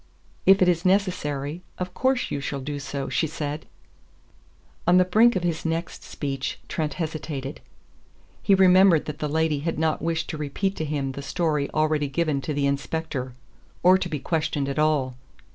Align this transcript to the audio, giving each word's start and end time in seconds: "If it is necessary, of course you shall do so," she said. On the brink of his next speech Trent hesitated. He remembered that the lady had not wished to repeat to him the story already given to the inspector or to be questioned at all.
"If 0.47 0.63
it 0.63 0.67
is 0.67 0.83
necessary, 0.83 1.61
of 1.77 1.93
course 1.93 2.31
you 2.31 2.41
shall 2.41 2.59
do 2.59 2.79
so," 2.79 3.07
she 3.07 3.27
said. 3.27 3.67
On 4.87 4.97
the 4.97 5.05
brink 5.05 5.35
of 5.35 5.43
his 5.43 5.63
next 5.63 6.03
speech 6.03 6.59
Trent 6.67 6.95
hesitated. 6.95 7.61
He 8.41 8.55
remembered 8.55 9.05
that 9.05 9.19
the 9.19 9.29
lady 9.29 9.59
had 9.59 9.77
not 9.77 10.01
wished 10.01 10.27
to 10.31 10.37
repeat 10.37 10.75
to 10.77 10.85
him 10.85 11.11
the 11.11 11.21
story 11.21 11.69
already 11.69 12.07
given 12.07 12.41
to 12.41 12.51
the 12.55 12.65
inspector 12.65 13.35
or 13.83 13.95
to 13.99 14.09
be 14.09 14.17
questioned 14.17 14.67
at 14.67 14.79
all. 14.79 15.17